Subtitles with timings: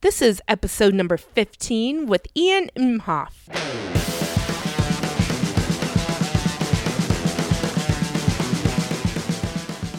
[0.00, 3.32] This is episode number 15 with Ian Imhoff.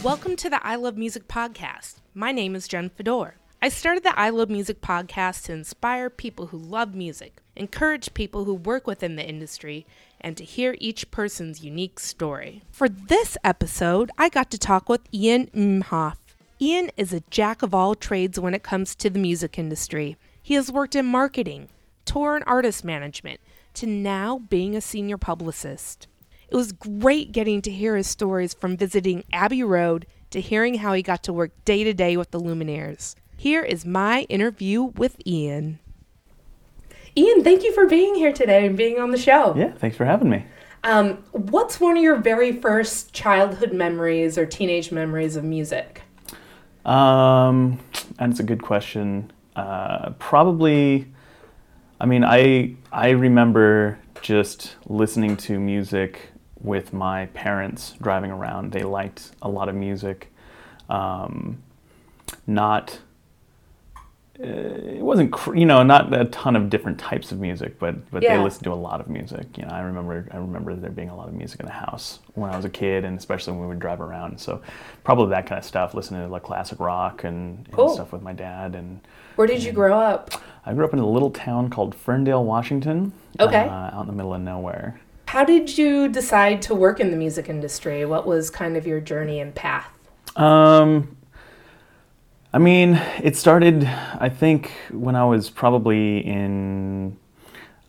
[0.01, 1.95] Welcome to the I Love Music podcast.
[2.13, 3.35] My name is Jen Fedor.
[3.61, 8.45] I started the I Love Music podcast to inspire people who love music, encourage people
[8.45, 9.85] who work within the industry,
[10.21, 12.61] and to hear each person's unique story.
[12.71, 16.15] For this episode, I got to talk with Ian Imhoff.
[16.61, 20.17] Ian is a jack of all trades when it comes to the music industry.
[20.41, 21.69] He has worked in marketing,
[22.03, 23.39] tour and artist management,
[23.75, 26.07] to now being a senior publicist.
[26.49, 30.91] It was great getting to hear his stories from visiting Abbey Road to hearing how
[30.91, 33.15] he got to work day to day with the Lumineers.
[33.37, 35.79] Here is my interview with Ian.
[37.15, 39.55] Ian, thank you for being here today and being on the show.
[39.55, 40.45] Yeah, thanks for having me.
[40.83, 46.01] Um, what's one of your very first childhood memories or teenage memories of music?
[46.89, 47.79] Um,
[48.19, 49.31] it's a good question.
[49.55, 51.07] Uh, probably,
[52.01, 58.71] I mean, I I remember just listening to music with my parents driving around.
[58.71, 60.33] They liked a lot of music.
[60.89, 61.61] Um,
[62.47, 62.99] not
[64.41, 68.23] it wasn't cr- you know not a ton of different types of music but but
[68.23, 68.37] Yeah.
[68.37, 71.09] they listened to a lot of music you know i remember i remember there being
[71.09, 73.61] a lot of music in the house when i was a kid and especially when
[73.63, 74.61] we would drive around so
[75.03, 77.89] probably that kind of stuff listening to like classic rock and, and Cool.
[77.89, 79.01] stuff with my dad and
[79.35, 80.31] Where did you grow up?
[80.65, 83.63] i grew up in a little town called ferndale washington Okay.
[83.67, 87.17] uh, out in the middle of nowhere How did you decide to work in the
[87.17, 88.03] music industry?
[88.05, 89.87] What was kind of your journey and path?
[90.35, 91.15] Um,
[92.51, 97.15] I mean, it started, I think, when I was probably in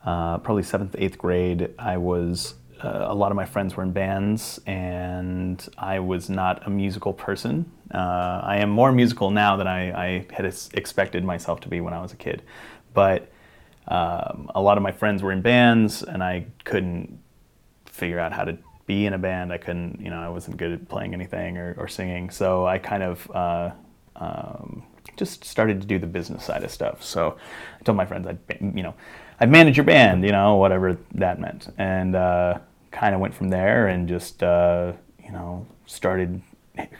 [0.05, 1.71] uh, probably seventh, eighth grade.
[1.79, 6.67] I was, uh, a lot of my friends were in bands, and I was not
[6.67, 7.73] a musical person.
[7.91, 11.95] Uh, I am more musical now than I, I had expected myself to be when
[11.95, 12.43] I was a kid.
[12.93, 13.33] But
[13.89, 17.19] um, a lot of my friends were in bands, and I couldn't
[17.87, 19.55] figure out how to be in a band.
[19.55, 22.29] I couldn't, you know, I wasn't good at playing anything or, or singing.
[22.29, 23.71] So I kind of uh,
[24.21, 24.85] um,
[25.17, 27.03] just started to do the business side of stuff.
[27.03, 27.37] So
[27.79, 28.95] I told my friends, I'd, you know,
[29.41, 31.73] I'd manage your band, you know, whatever that meant.
[31.79, 32.59] And uh,
[32.91, 34.93] kind of went from there and just, uh,
[35.25, 36.43] you know, started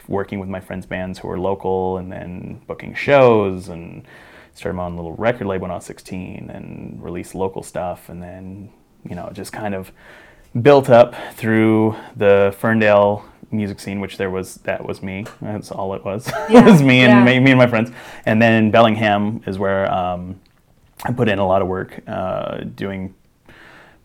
[0.07, 4.05] working with my friends' bands who were local and then booking shows and
[4.53, 8.09] started my own little record label when I was 16 and released local stuff.
[8.09, 8.71] And then,
[9.07, 9.91] you know, just kind of
[10.59, 15.25] built up through the Ferndale music scene, which there was that was me.
[15.41, 16.31] That's all it was.
[16.49, 17.23] Yeah, it was me and yeah.
[17.23, 17.91] me, me and my friends.
[18.25, 20.39] And then Bellingham is where um,
[21.03, 23.15] I put in a lot of work uh, doing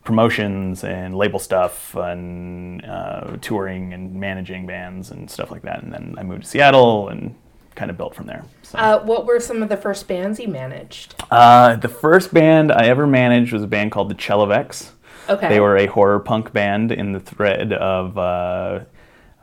[0.03, 5.83] promotions and label stuff and uh, touring and managing bands and stuff like that.
[5.83, 7.35] And then I moved to Seattle and
[7.75, 8.43] kind of built from there.
[8.63, 8.77] So.
[8.79, 11.15] Uh, what were some of the first bands you managed?
[11.29, 14.91] Uh, the first band I ever managed was a band called the Chelovex.
[15.29, 15.49] Okay.
[15.49, 18.79] They were a horror punk band in the thread of uh,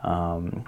[0.03, 0.65] um,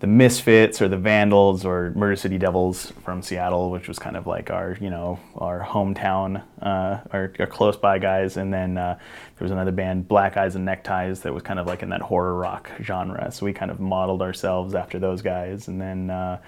[0.00, 4.26] the Misfits or the Vandals or Murder City Devils from Seattle, which was kind of
[4.26, 8.38] like our, you know, our hometown, uh, our, our close by guys.
[8.38, 11.66] And then uh, there was another band, Black Eyes and Neckties, that was kind of
[11.66, 13.30] like in that horror rock genre.
[13.30, 15.68] So we kind of modeled ourselves after those guys.
[15.68, 16.40] And then uh,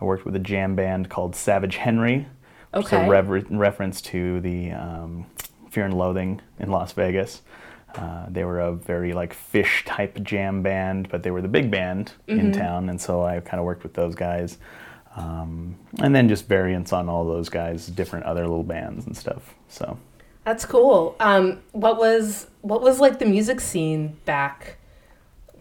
[0.00, 2.26] I worked with a jam band called Savage Henry,
[2.72, 5.26] which is a rever- reference to the um,
[5.72, 7.40] Fear and Loathing in Las Vegas.
[7.94, 11.70] Uh, they were a very like Phish type jam band, but they were the big
[11.70, 14.58] band in town, and so I kind of worked with those guys.
[15.16, 19.54] Um, and then just variants on all those guys, different other little bands and stuff.
[19.68, 19.98] So
[20.44, 21.16] That's cool.
[21.20, 24.76] Um, what was what was like the music scene back?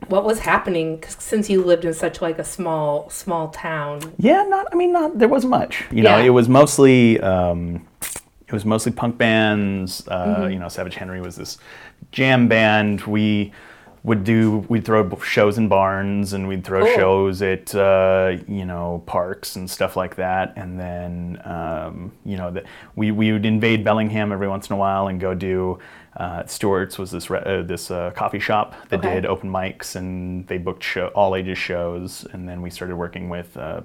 [0.07, 3.99] What was happening 'Cause since you lived in such like a small small town?
[4.17, 5.83] yeah, not I mean not there wasn't much.
[5.91, 7.85] You know, it was mostly um,
[8.51, 10.05] it was mostly punk bands.
[10.07, 11.57] Uh, You know, Savage Henry was this
[12.11, 13.01] jam band.
[13.01, 13.53] We
[14.03, 16.95] would do we'd throw shows in barns and we'd throw Cool.
[16.95, 20.53] shows at uh, you know parks and stuff like that.
[20.57, 22.63] And then um, you know the,
[22.95, 25.79] we we would invade Bellingham every once in a while and go do.
[26.17, 29.13] Uh, Stewart's was this re- uh, this uh, coffee shop that Okay.
[29.13, 32.25] did open mics and they booked show, all ages shows.
[32.33, 33.81] And then we started working with uh,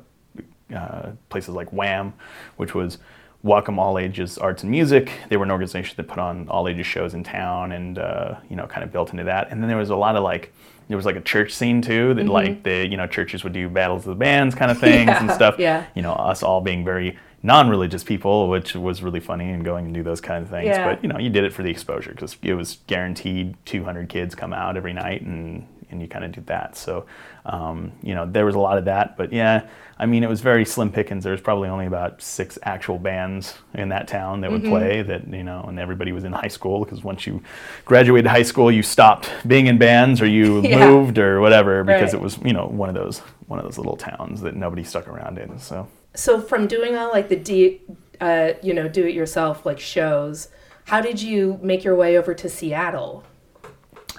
[0.74, 2.14] uh, places like Wham,
[2.56, 2.98] which was
[3.46, 5.12] Welcome All Ages Arts and Music.
[5.28, 8.56] They were an organization that put on all ages shows in town, and uh, you
[8.56, 9.52] know, kind of built into that.
[9.52, 10.52] And then there was a lot of like,
[10.88, 13.68] there was like a church scene too that like the you know churches would do
[13.68, 15.60] battles of the bands kind of things and stuff.
[15.60, 15.86] yeah.
[15.94, 19.94] You know, us all being very non-religious people, which was really funny, and going and
[19.94, 20.66] do those kind of things.
[20.66, 20.92] Yeah.
[20.92, 24.34] But you know, you did it for the exposure because it was guaranteed 200 kids
[24.34, 26.76] come out every night, and and you kind of do that.
[26.76, 27.06] So,
[27.44, 29.16] um, you know, there was a lot of that.
[29.16, 29.68] But yeah,
[29.98, 31.22] I mean, it was very slim pickings.
[31.24, 34.70] There was probably only about six actual bands in that town that would Mm-hmm.
[34.70, 35.02] play.
[35.02, 37.42] That you know, and everybody was in high school because once you
[37.84, 40.78] graduated high school, you stopped being in bands or you Yeah.
[40.90, 42.20] moved or whatever because Right.
[42.20, 45.06] it was you know one of those one of those little towns that nobody stuck
[45.08, 45.58] around in.
[45.58, 45.86] So.
[46.14, 47.82] So from doing all like the D,
[48.20, 50.48] uh, you know, do it yourself like shows,
[50.86, 53.22] how did you make your way over to Seattle?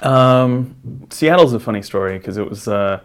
[0.04, 0.76] Um,
[1.10, 3.00] Seattle's a funny story because it was, uh,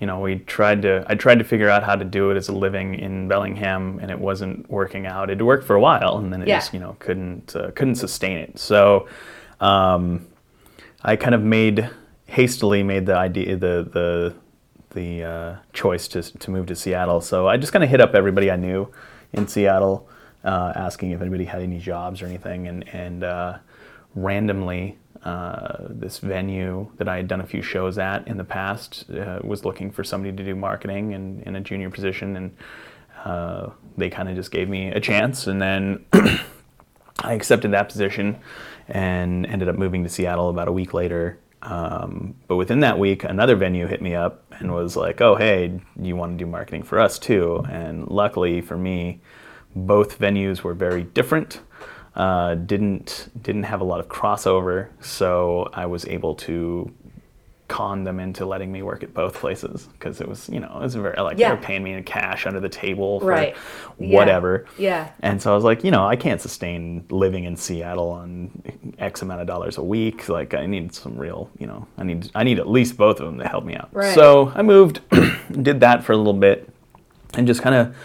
[0.00, 1.04] you know, we tried to.
[1.08, 4.10] I tried to figure out how to do it as a living in Bellingham, and
[4.10, 5.28] it wasn't working out.
[5.30, 6.56] It worked for a while, and then it Yeah.
[6.58, 8.58] just, you know, couldn't uh, couldn't sustain it.
[8.58, 9.08] So,
[9.60, 10.26] um,
[11.02, 11.90] I kind of made
[12.26, 14.34] hastily made the idea the the
[14.90, 17.20] the uh, choice to to move to Seattle.
[17.20, 18.88] So I just kind of hit up everybody I knew
[19.32, 20.08] in Seattle,
[20.44, 23.58] uh, asking if anybody had any jobs or anything, and and uh,
[24.14, 24.96] randomly.
[25.24, 29.38] Uh, this venue that I had done a few shows at in the past uh,
[29.44, 32.56] was looking for somebody to do marketing and in a junior position, and
[33.24, 33.68] uh,
[33.98, 36.06] they kind of just gave me a chance, and then
[37.22, 38.38] I accepted that position
[38.88, 41.38] and ended up moving to Seattle about a week later.
[41.62, 45.80] Um, but within that week, another venue hit me up and was like, "Oh, hey,
[46.00, 49.20] you want to do marketing for us too?" And luckily for me,
[49.76, 51.60] both venues were very different.
[52.20, 56.90] Uh, didn't didn't have a lot of crossover, so I was able to
[57.68, 60.82] con them into letting me work at both places because it was you know it
[60.82, 61.50] was very like Yeah.
[61.50, 63.54] they were paying me in cash under the table for Right.
[63.98, 64.16] Yeah.
[64.16, 64.66] whatever.
[64.76, 65.10] Yeah.
[65.20, 68.50] And so I was like, you know, I can't sustain living in Seattle on
[68.98, 70.28] X amount of dollars a week.
[70.28, 73.26] Like, I need some real, you know, I need I need at least both of
[73.26, 73.88] them to help me out.
[73.92, 74.14] Right.
[74.14, 75.00] So I moved,
[75.68, 76.68] did that for a little bit,
[77.34, 77.96] and just kind of,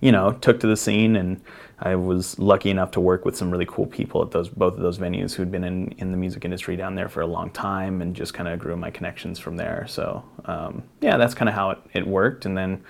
[0.00, 1.16] you know, took to the scene.
[1.16, 1.40] And
[1.84, 4.80] I was lucky enough to work with some really cool people at those both of
[4.80, 8.00] those venues who'd been in in the music industry down there for a long time,
[8.00, 9.84] and just kind of grew my connections from there.
[9.86, 12.46] So um, yeah, that's kind of how it, it worked.
[12.46, 12.82] And then,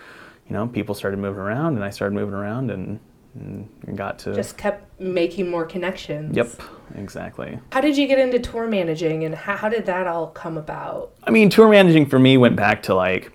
[0.49, 3.01] you know, people started moving around, and I started moving around, and,
[3.35, 6.37] and got to Just kept making more connections.
[6.37, 6.63] Yep,
[6.95, 7.59] exactly.
[7.73, 11.13] How did you get into tour managing and how, how did that all come about?
[11.25, 13.33] I mean, tour managing for me went back to like,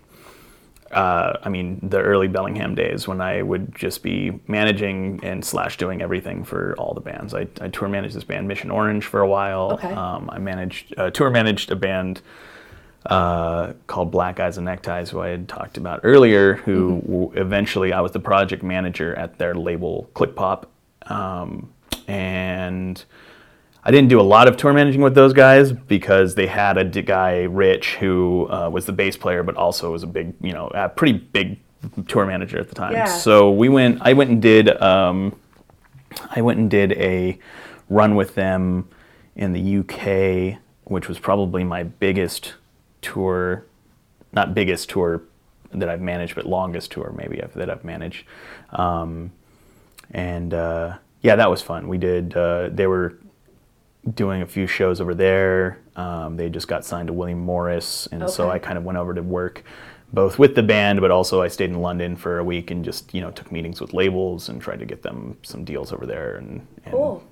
[0.91, 5.77] uh, I mean, the early Bellingham days when I would just be managing and slash
[5.77, 7.33] doing everything for all the bands.
[7.33, 9.73] I, I tour managed this band Mission Orange for a while.
[9.73, 9.91] Okay.
[9.91, 12.21] Um, I managed uh, tour managed a band
[13.05, 16.55] uh, called Black Eyes and Neckties, who I had talked about earlier.
[16.55, 20.69] Who w- eventually I was the project manager at their label Click Pop,
[21.03, 21.71] um,
[22.07, 23.03] and
[23.83, 26.83] I didn't do a lot of tour managing with those guys because they had a
[26.83, 30.67] guy, Rich, who uh, was the bass player, but also was a big, you know,
[30.73, 31.59] a pretty big
[32.07, 32.93] tour manager at the time.
[32.93, 33.05] Yeah.
[33.05, 33.99] So we went.
[34.01, 34.69] I went and did.
[34.81, 35.35] Um,
[36.35, 37.39] I went and did a
[37.89, 38.87] run with them
[39.35, 42.55] in the UK, which was probably my biggest
[43.01, 43.65] tour,
[44.33, 45.21] not biggest tour
[45.71, 48.25] that I've managed, but longest tour maybe I've, that I've managed.
[48.71, 49.31] Um,
[50.11, 51.87] and uh, yeah, that was fun.
[51.87, 52.35] We did.
[52.35, 53.17] Uh, they were
[54.15, 55.79] doing a few shows over there.
[55.95, 59.13] Um, they just got signed to William Morris, and so I kind of went over
[59.13, 59.63] to work
[60.11, 63.13] both with the band, but also I stayed in London for a week and just
[63.13, 66.35] you know took meetings with labels and tried to get them some deals over there
[66.37, 67.23] and, and Cool.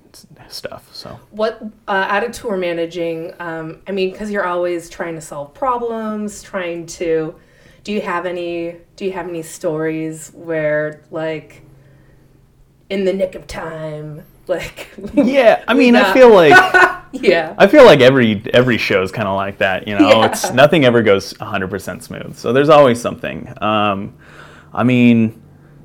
[0.48, 0.88] stuff.
[0.94, 3.32] So What uh, out of tour managing?
[3.40, 7.34] Um, I mean, because you're always trying to solve problems, trying to.
[7.84, 8.76] Do you have any?
[8.96, 11.62] Do you have any stories where like,
[12.90, 14.88] in the nick of time, like?
[15.14, 16.52] yeah, I mean, I feel like
[17.12, 17.54] yeah.
[17.58, 19.86] I feel like every every show is kind of like that.
[19.88, 20.26] You know, Yeah.
[20.26, 22.36] it's nothing ever goes 100% smooth.
[22.36, 23.52] So there's always something.
[23.62, 24.14] Um,
[24.72, 25.40] I mean,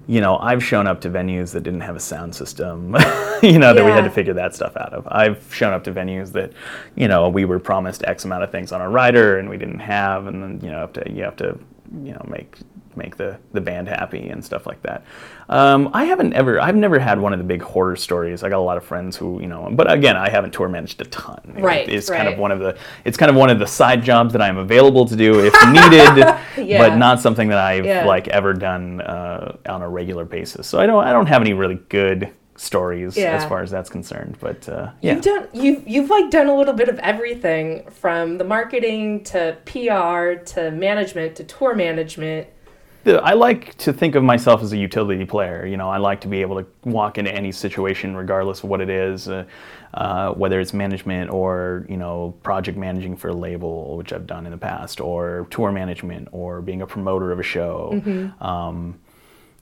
[0.05, 2.93] you know, I've shown up to venues that didn't have a sound system.
[3.41, 5.07] you know, that we had to figure that stuff out of.
[5.07, 6.51] I've shown up to venues that,
[6.95, 9.79] you know, we were promised X amount of things on a rider and we didn't
[9.79, 11.57] have, and then you know, have to you have to,
[12.01, 12.57] you know, make
[12.95, 15.03] make the the band happy and stuff like that.
[15.49, 18.43] Um, I haven't ever, I've never had one of the big horror stories.
[18.43, 21.01] I got a lot of friends who, you know, but again, I haven't tour managed
[21.01, 21.55] a ton.
[21.57, 24.31] Right, It's kind of one of the, it's kind of one of the side jobs
[24.33, 26.35] that I'm available to do if needed,
[26.69, 26.77] Yeah.
[26.87, 28.05] but not something that I've Yeah.
[28.05, 30.67] like ever done uh, on a regular basis.
[30.67, 33.35] So I don't, I don't have any really good stories Yeah.
[33.35, 34.37] as far as that's concerned.
[34.39, 38.37] But uh, yeah, You've done you've you've like done a little bit of everything from
[38.37, 42.47] the marketing to PR to management to tour management.
[43.05, 45.65] I like to think of myself as a utility player.
[45.65, 48.79] You know, I like to be able to walk into any situation, regardless of what
[48.79, 49.43] it is, uh,
[49.93, 54.45] uh, whether it's management or you know project managing for a label, which I've done
[54.45, 58.01] in the past, or tour management, or being a promoter of a show.
[58.39, 58.99] Um,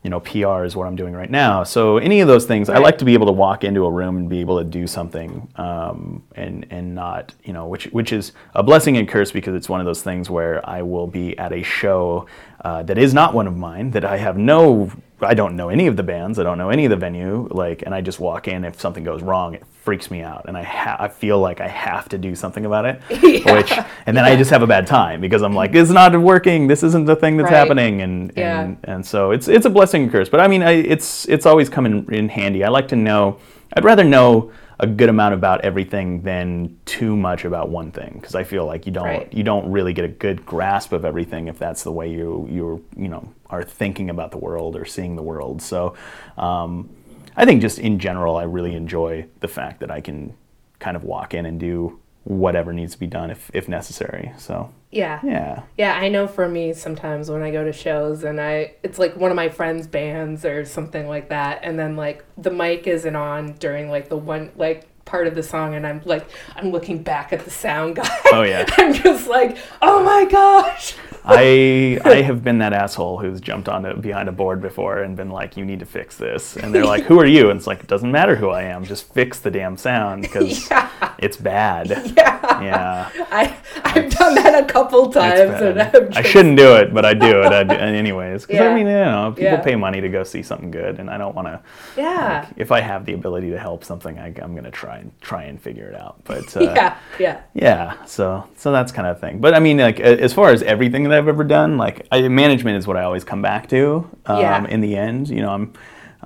[0.03, 1.63] you know, PR is what I'm doing right now.
[1.63, 4.17] So any of those things, I like to be able to walk into a room
[4.17, 8.31] and be able to do something, um, and and not, you know, which which is
[8.55, 11.53] a blessing and curse because it's one of those things where I will be at
[11.53, 12.25] a show
[12.65, 14.91] uh, that is not one of mine that I have no
[15.21, 16.39] I don't know any of the bands.
[16.39, 17.47] I don't know any of the venue.
[17.51, 18.65] Like, and I just walk in.
[18.65, 21.67] If something goes wrong, it freaks me out, and I ha- I feel like I
[21.67, 23.01] have to do something about it.
[23.09, 23.53] yeah.
[23.53, 23.71] Which,
[24.05, 24.31] and then yeah.
[24.31, 26.67] I just have a bad time because I'm like, it's not working.
[26.67, 27.57] This isn't the thing that's right.
[27.57, 28.61] happening, and yeah.
[28.61, 30.29] and and so it's it's a blessing and curse.
[30.29, 32.63] But I mean, I, it's it's always come in, in handy.
[32.63, 33.39] I like to know.
[33.73, 38.33] I'd rather know a good amount about everything than too much about one thing because
[38.33, 39.31] I feel like you don't right.
[39.33, 42.85] you don't really get a good grasp of everything if that's the way you you
[42.97, 45.61] you know are thinking about the world or seeing the world.
[45.61, 45.95] So
[46.37, 46.89] um,
[47.35, 50.35] I think just in general, I really enjoy the fact that I can
[50.79, 54.31] kind of walk in and do whatever needs to be done if, if necessary.
[54.37, 55.95] So yeah, yeah, yeah.
[55.95, 59.31] I know for me sometimes when I go to shows and I it's like one
[59.31, 63.53] of my friends' bands or something like that, and then like the mic isn't on
[63.53, 67.33] during like the one like part of the song and I'm like I'm looking back
[67.33, 68.17] at the sound guy.
[68.31, 68.65] Oh yeah.
[68.77, 74.01] I'm just like, "Oh my gosh." I I have been that asshole who's jumped on
[74.01, 77.03] behind a board before and been like, "You need to fix this," and they're like,
[77.03, 78.85] "Who are you?" And it's like, "It doesn't matter who I am.
[78.85, 81.10] Just fix the damn sound because yeah.
[81.21, 81.89] It's bad."
[82.21, 83.25] Yeah, yeah.
[83.31, 86.17] I I've it's, done that a couple times, and just...
[86.17, 88.43] I shouldn't do it, but I do it I do, anyways.
[88.43, 88.69] Because yeah.
[88.69, 89.61] I mean, you know, people yeah.
[89.61, 91.61] pay money to go see something good, and I don't want to.
[91.97, 92.45] Yeah.
[92.45, 95.11] Like, if I have the ability to help something, I, am going to try and
[95.21, 96.21] try and figure it out.
[96.23, 98.05] But uh, yeah, yeah, yeah.
[98.05, 99.39] So so that's kind of thing.
[99.39, 102.77] But I mean, like as far as everything that I've ever done, like I, management
[102.77, 104.09] is what I always come back to.
[104.25, 104.67] Um, yeah.
[104.67, 105.73] In the end, you know, I'm.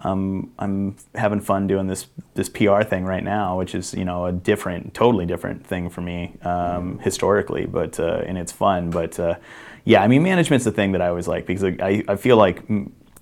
[0.05, 4.27] Um, I'm having fun doing this this PR thing right now, which is you know
[4.27, 8.91] a different, totally different thing for me um, historically, but uh, and it's fun.
[8.91, 9.35] But uh,
[9.83, 12.62] yeah, I mean, management's the thing that I always like because I, I feel like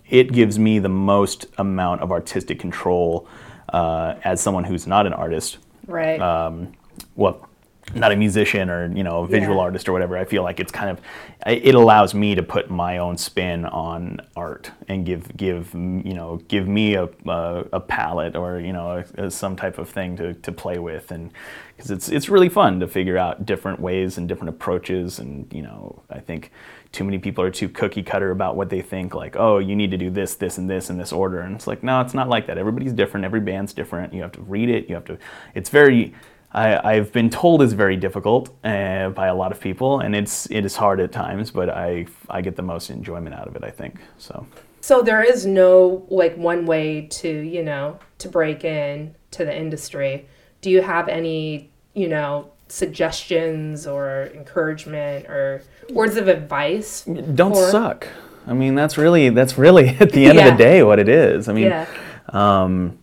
[0.10, 3.28] it gives me the most amount of artistic control
[3.70, 5.60] uh, as someone who's not an artist.
[5.88, 6.20] Right.
[6.20, 6.74] Um,
[7.16, 7.48] well,
[7.96, 9.62] not a musician or you know a visual yeah.
[9.62, 11.00] artist or whatever i feel like it's kind of
[11.46, 16.38] it allows me to put my own spin on art and give give you know
[16.48, 20.16] give me a a, a palette or you know a, a, some type of thing
[20.18, 21.12] to, to play with.
[21.12, 21.32] And
[21.76, 25.20] because it's it's really fun to figure out different ways and different approaches.
[25.20, 26.52] And you know i think
[26.92, 29.90] too many people are too cookie cutter about what they think like oh you need
[29.90, 31.42] to do this this and this in this order.
[31.42, 32.58] And it's like no it's not like that.
[32.58, 33.26] Everybody's different.
[33.26, 34.14] Every band's different.
[34.14, 34.88] You have to read it.
[34.88, 35.18] You have to
[35.56, 36.14] it's very
[36.54, 40.46] I, have been told is very difficult uh, by a lot of people, and it's
[40.52, 41.52] it is hard at times.
[41.52, 43.64] But I I get the most enjoyment out of it.
[43.64, 44.46] I think so.
[44.82, 49.58] So there is no like one way to you know to break in to the
[49.58, 50.28] industry.
[50.62, 57.04] Do you have any you know suggestions or encouragement or words of advice?
[57.04, 57.72] Don't for...
[57.72, 58.08] suck.
[58.46, 60.48] I mean that's really that's really at the end yeah.
[60.50, 61.50] of the day what it is.
[61.50, 61.66] I mean.
[61.66, 61.88] Yeah.
[62.30, 63.00] Um,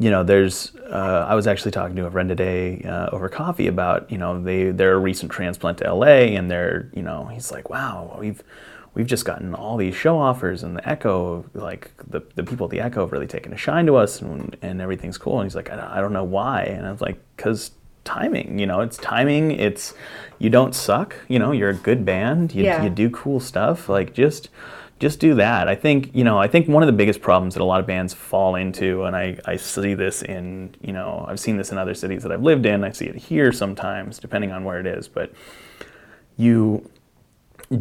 [0.00, 0.74] you know, there's.
[0.90, 4.42] Uh, I was actually talking to a friend today uh, over coffee about, you know,
[4.42, 8.42] they they're a recent transplant to LA, and they're, you know, he's like, wow, we've
[8.94, 12.70] we've just gotten all these show offers, and the Echo, like the the people at
[12.70, 15.38] the Echo have really taken a shine to us, and and everything's cool.
[15.38, 18.66] And he's like, I, I don't know why, and I was like, because timing you
[18.66, 19.92] know it's timing it's
[20.38, 22.82] you don't suck you know you're a good band you, yeah.
[22.82, 24.48] you do cool stuff like just
[25.00, 25.66] just do that.
[25.66, 27.86] I think, you know, I think one of the biggest problems that a lot of
[27.86, 31.78] bands fall into, and I, I see this in, you know, I've seen this in
[31.78, 34.86] other cities that I've lived in, I see it here sometimes, depending on where it
[34.86, 35.32] is, but
[36.36, 36.88] you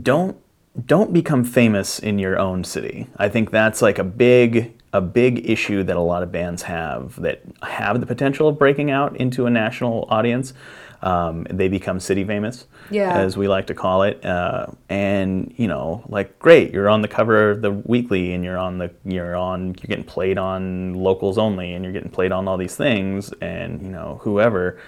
[0.02, 0.38] don't
[0.86, 3.08] don't become famous in your own city.
[3.18, 7.20] I think that's like a big a big issue that a lot of bands have
[7.22, 10.54] that have the potential of breaking out into a national audience
[11.02, 13.18] um, they become city famous, yeah.
[13.18, 14.24] as we like to call it.
[14.26, 18.58] Uh, and you know, like great, you're on the cover of the weekly, and you're
[18.58, 22.48] on the you're on you're getting played on locals only, and you're getting played on
[22.48, 24.80] all these things, and you know whoever.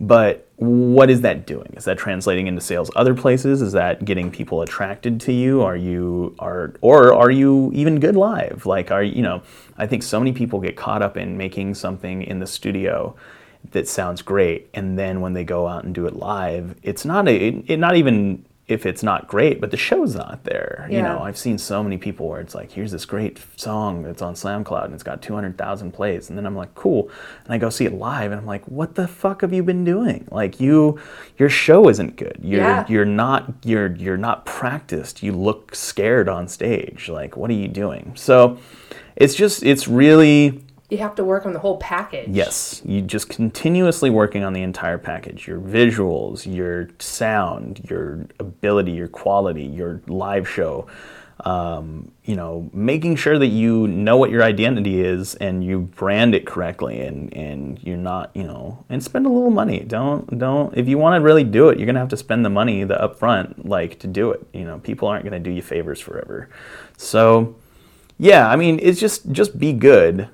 [0.00, 1.72] But what is that doing?
[1.76, 3.62] Is that translating into sales other places?
[3.62, 5.62] Is that getting people attracted to you?
[5.62, 8.66] Are you are or are you even good live?
[8.66, 9.42] Like are you know,
[9.78, 13.14] I think so many people get caught up in making something in the studio
[13.70, 17.28] that sounds great and then when they go out and do it live it's not
[17.28, 20.86] a it, it not even if it's not great but the show's not there.
[20.90, 20.96] Yeah.
[20.96, 24.22] you know i've seen so many people where it's like here's this great song that's
[24.22, 27.10] on SoundCloud and it's got 200,000 plays and then i'm like cool.
[27.44, 29.84] And i go see it live and i'm like what the fuck have you been
[29.84, 30.26] doing?
[30.30, 31.00] Like you
[31.36, 32.38] your show isn't good.
[32.42, 32.86] You're yeah.
[32.88, 35.22] you're not you're you're not practiced.
[35.22, 37.08] You look scared on stage.
[37.08, 38.12] Like what are you doing?
[38.14, 38.58] So
[39.16, 40.63] it's just it's really
[40.94, 42.28] you have to work on the whole package.
[42.28, 45.46] Yes, you just continuously working on the entire package.
[45.46, 50.86] Your visuals, your sound, your ability, your quality, your live show.
[51.40, 56.34] um, you know, making sure that you know what your identity is and you brand
[56.34, 59.80] it correctly and, and you're not, you know, and spend a little money.
[59.80, 62.50] Don't, don't, if you want to really do it, you're to have to spend the
[62.50, 64.46] money, the upfront, like to do it.
[64.52, 66.48] You know, people aren't to do you favors forever.
[66.96, 67.56] So,
[68.18, 70.28] yeah, I mean, it's just, just be good,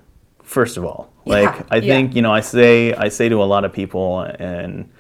[0.51, 1.13] first of all.
[1.27, 1.93] Like, Yeah, I yeah.
[1.93, 4.91] think, you know, I say, I say to a lot of people and,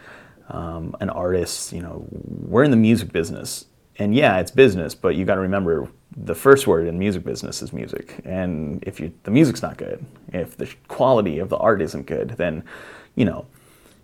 [0.48, 2.06] um, and artists, you know,
[2.52, 3.66] we're in the music business.
[3.98, 7.62] And yeah, it's business, but you got to remember the first word in music business
[7.62, 8.20] is music.
[8.24, 12.30] And if you, the music's not good, if the quality of the art isn't good,
[12.30, 12.62] then,
[13.16, 13.44] you know,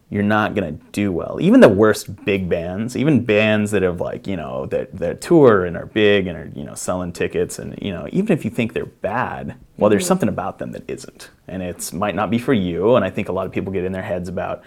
[0.08, 1.38] you're not gonna do well.
[1.40, 5.64] Even the worst big bands, even bands that have like you know that that tour
[5.64, 8.50] and are big and are you know selling tickets and you know even if you
[8.50, 10.08] think they're bad, well, there's mm-hmm.
[10.08, 12.94] something about them that isn't, and it's might not be for you.
[12.94, 14.62] And I think a lot of people get in their heads about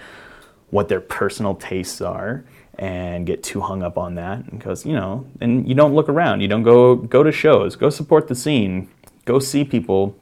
[0.72, 2.44] what their personal tastes are
[2.78, 6.42] and get too hung up on that because you know and you don't look around.
[6.42, 7.78] You don't go go to shows.
[7.78, 8.90] Go support the scene.
[9.24, 10.18] Go see people.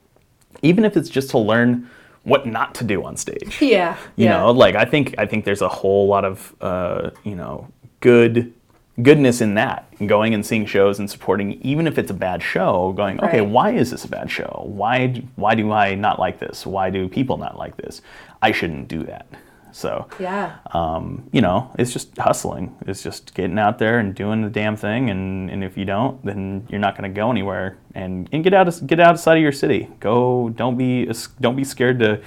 [0.62, 1.90] Even if it's just to learn
[2.28, 3.96] what not to do on stage Yeah.
[4.18, 4.38] you yeah.
[4.38, 7.68] know like i think i think there's a whole lot of uh, you know
[8.02, 8.54] good
[9.02, 12.94] goodness in that going and seeing shows and supporting even if it's a bad show
[12.98, 13.50] going okay Right.
[13.50, 17.08] why is this a bad show why why do i not like this why do
[17.08, 18.02] people not like this
[18.42, 19.26] i shouldn't do that
[19.72, 20.54] so Yeah.
[20.74, 22.76] um, you know, it's just hustling.
[22.88, 25.10] It's just getting out there and doing the damn thing.
[25.10, 27.78] And, and if you don't, then you're not going to go anywhere.
[27.96, 29.90] And, and get out of, get outside of your city.
[30.00, 30.50] Go.
[30.50, 32.22] Don't be don't be scared to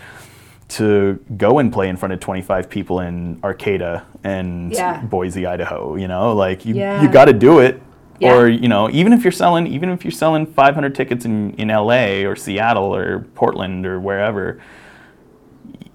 [0.68, 5.02] to go and play in front of 25 people in Arcata and Yeah.
[5.02, 5.97] Boise, Idaho.
[5.97, 7.02] You know, like you Yeah.
[7.02, 7.82] you got to do it.
[8.20, 8.35] Yeah.
[8.37, 11.70] Or you know, even if you're selling even if you're selling 500 tickets in in
[11.70, 12.25] L.A.
[12.25, 14.61] or Seattle or Portland or wherever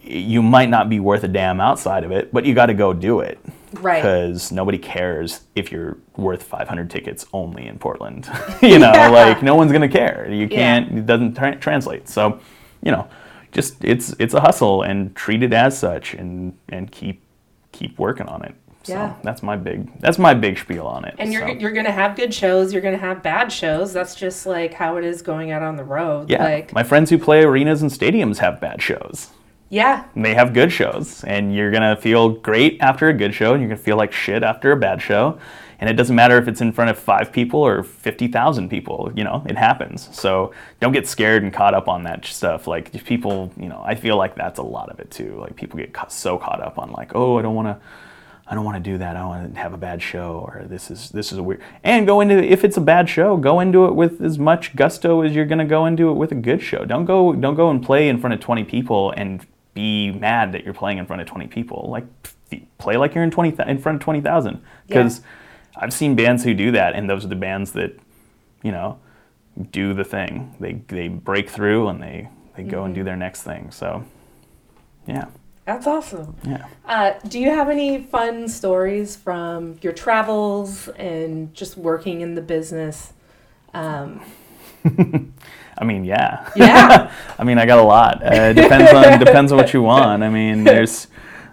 [0.05, 2.93] you might not be worth a damn outside of it, but you got to go
[2.93, 3.39] do it.
[3.73, 4.01] Right.
[4.01, 8.25] Because nobody cares if you're worth 500 tickets only in Portland.
[8.61, 9.09] you know, Yeah.
[9.09, 10.27] like no one's gonna care.
[10.31, 10.97] You can't.
[10.99, 12.07] It doesn't tra- translate.
[12.07, 12.39] So,
[12.81, 13.07] you know,
[13.51, 17.21] just it's it's a hustle and treat it as such and and keep
[17.73, 18.55] keep working on it.
[18.83, 19.13] So Yeah.
[19.23, 21.15] that's my big that's my big spiel on it.
[21.19, 22.71] And you're So, you're gonna have good shows.
[22.71, 23.91] You're gonna have bad shows.
[23.91, 26.29] That's just like how it is going out on the road.
[26.29, 29.31] yeah, Like my friends who play arenas and stadiums have bad shows.
[29.75, 33.51] Yeah, and they have good shows and you're gonna feel great after a good show
[33.51, 35.37] and you're gonna feel like shit after a bad show
[35.81, 39.25] and it doesn't matter if it's in front of five people or 50,000 people you
[39.25, 43.51] know it happens so don't get scared and caught up on that stuff like people
[43.57, 46.37] you know i feel like that's a lot of it too like people get so
[46.37, 47.77] caught up on like oh i don't want to
[48.47, 49.15] I don't want to do that.
[49.15, 51.63] I don't want to have a bad show, or this is this is a weird.
[51.83, 55.21] And go into if it's a bad show, go into it with as much gusto
[55.21, 56.85] as you're to go into it with a good show.
[56.85, 59.43] Don't go don't go and play in front of 20 people and
[59.75, 61.87] be mad that you're playing in front of 20 people.
[61.91, 62.05] Like
[62.79, 65.21] play like you're in 20 th- in front of 20,000 because
[65.77, 67.99] I've seen bands who do that, and those are the bands that
[68.63, 68.97] you know
[69.71, 70.55] do the thing.
[70.59, 73.71] They they break through and they they go and do their next thing.
[73.71, 74.05] So
[75.05, 75.25] yeah,
[75.65, 76.35] that's awesome.
[76.43, 76.67] yeah.
[76.85, 82.41] Uh, do you have any fun stories from your travels and just working in the
[82.41, 83.13] business?
[83.73, 84.21] Um,
[85.77, 86.49] I mean, yeah.
[86.55, 88.23] yeah, I mean, I got a lot.
[88.23, 90.23] Uh, it depends on depends on what you want.
[90.23, 91.07] I mean, there's,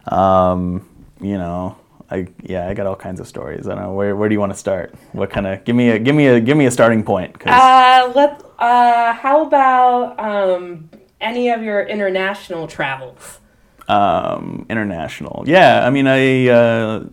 [0.08, 0.88] um,
[1.20, 1.76] you know,
[2.10, 3.66] I yeah, I got all kinds of stories.
[3.66, 4.94] I don't know where where do you want to start?
[5.12, 7.38] What kind of give me a give me a give me a starting point?
[7.38, 8.42] 'cause- Uh, let.
[8.58, 10.88] Uh, how about um,
[11.20, 13.40] any of your international travels?
[13.88, 15.42] um, international.
[15.46, 17.04] Yeah, I mean, I uh,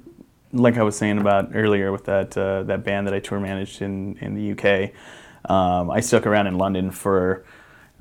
[0.54, 3.82] like I was saying about earlier with that uh, that band that I tour managed
[3.82, 4.92] in in the UK.
[5.46, 7.46] Um, I stuck around in London for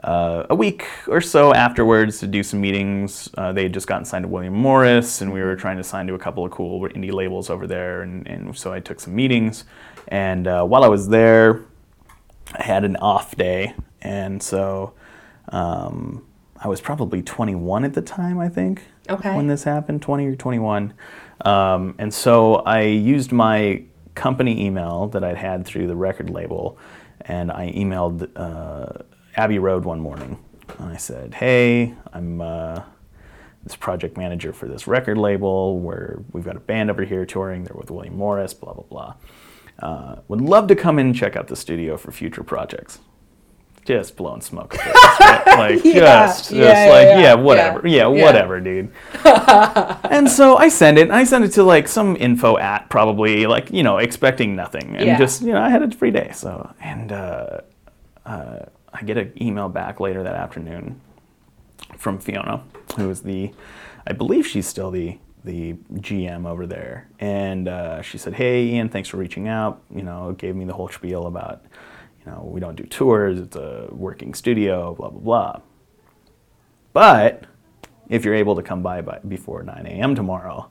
[0.04, 3.28] uh, a week or so afterwards to do some meetings.
[3.36, 6.06] Uh, they had just gotten signed to William Morris, and we were trying to sign
[6.06, 8.02] to a couple of cool indie labels over there.
[8.02, 9.64] And, and so I took some meetings.
[10.08, 11.62] And uh, while I was there,
[12.54, 14.94] I had an off day, and so
[15.50, 16.24] um,
[16.56, 19.34] I was probably 21 at the time, I think, Okay.
[19.36, 20.94] when this happened, 20 or 21.
[21.44, 23.82] Um, and so I used my
[24.14, 26.78] company email that I'd had through the record label,
[27.22, 29.04] and I emailed uh,
[29.36, 30.38] Abbey Road one morning.
[30.78, 32.82] And I said, "Hey, I'm." Uh,
[33.64, 37.64] this project manager for this record label where we've got a band over here touring.
[37.64, 39.14] They're with William Morris, blah, blah, blah.
[39.80, 42.98] Uh, would love to come in and check out the studio for future projects.
[43.88, 44.76] Just blowing smoke.
[44.76, 45.42] right?
[45.46, 47.88] Like, Yeah, just, just yeah, like, yeah, whatever.
[47.88, 48.92] Yeah, whatever, dude.
[49.24, 53.46] and so I send it, and I send it to like some info at probably,
[53.46, 54.94] like, you know, expecting nothing.
[54.94, 56.32] And just, you know, I had a free day.
[56.34, 57.60] So, and uh,
[58.26, 58.58] uh,
[58.92, 61.00] I get an email back later that afternoon
[61.96, 62.62] from Fiona,
[62.96, 63.52] who is the,
[64.06, 68.88] I believe she's still the the GM over there, and uh, she said, "Hey, Ian,
[68.90, 69.80] thanks for reaching out.
[69.94, 71.64] You know, gave me the whole spiel about,
[72.28, 73.38] know, we don't do tours.
[73.40, 74.94] It's a working studio.
[74.94, 75.60] Blah blah blah.
[76.92, 77.44] But
[78.08, 80.14] if you're able to come by, by before 9 a.m.
[80.14, 80.70] tomorrow,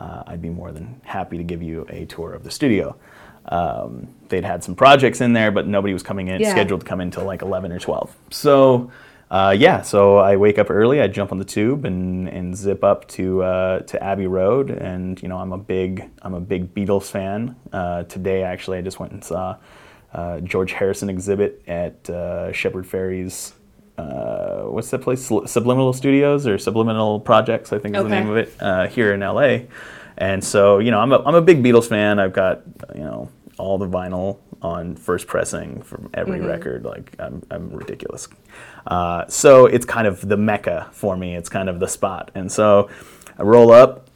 [0.00, 2.96] uh, I'd be more than happy to give you a tour of the studio.
[3.46, 6.50] Um, they'd had some projects in there, but nobody was coming in Yeah.
[6.50, 8.14] scheduled to come in until like 11 or 12.
[8.30, 8.90] So
[9.30, 11.02] uh, yeah, so I wake up early.
[11.02, 15.20] I jump on the tube and, and zip up to uh, to Abbey Road, and
[15.22, 17.54] you know I'm a big I'm a big Beatles fan.
[17.70, 19.56] Uh, today actually, I just went and saw
[20.12, 23.54] uh, George Harrison exhibit at uh, Shepard Fairey's.
[23.96, 25.24] Uh, what's that place?
[25.46, 29.20] Subliminal Studios or Subliminal Projects, I think is the name of it, uh, here in
[29.20, 29.66] LA.
[30.16, 32.18] And so, you know, I'm a, I'm a big Beatles fan.
[32.18, 32.62] I've got,
[32.94, 36.84] you know, all the vinyl on first pressing from every record.
[36.84, 38.28] Like, I'm, I'm ridiculous.
[38.86, 41.36] Uh, so it's kind of the mecca for me.
[41.36, 42.30] It's kind of the spot.
[42.34, 42.88] And so
[43.36, 44.08] I roll up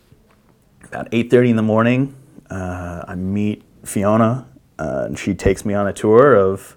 [0.85, 2.14] about 8.30 in the morning.
[2.50, 4.46] Uh, I meet Fiona,
[4.79, 6.77] uh, and she takes me on a tour of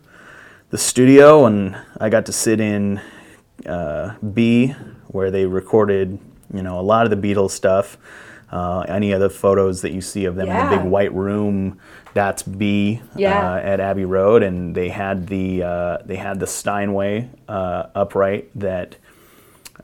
[0.70, 3.00] the studio, and I got to sit in
[3.66, 4.74] uh, B,
[5.08, 6.20] where they recorded,
[6.54, 7.98] you know, a lot of the Beatles stuff.
[8.52, 11.80] Uh, any of the photos that you see of them in the big white room,
[12.14, 13.54] that's B Yeah.
[13.56, 18.50] uh, at Abbey Road, and they had the uh, they had the Steinway uh, upright
[18.56, 18.98] that